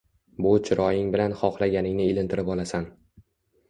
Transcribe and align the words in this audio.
Bu 0.45 0.53
chiroying 0.69 1.13
bilan 1.17 1.37
xohlaganingni 1.43 2.11
ilintirib 2.17 2.53
olasan 2.57 2.93